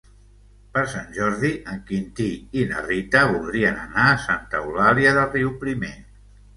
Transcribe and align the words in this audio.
Per 0.77 0.83
Sant 0.93 1.11
Jordi 1.17 1.51
en 1.75 1.83
Quintí 1.91 2.31
i 2.61 2.65
na 2.73 2.83
Rita 2.89 3.23
voldrien 3.35 3.81
anar 3.87 4.09
a 4.09 4.19
Santa 4.27 4.67
Eulàlia 4.67 5.17
de 5.23 5.31
Riuprimer. 5.33 5.97